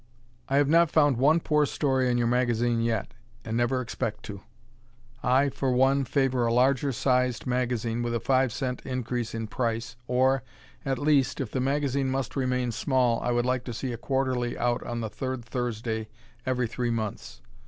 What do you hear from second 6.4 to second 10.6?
a larger sized magazine with a five cent increase in price, or,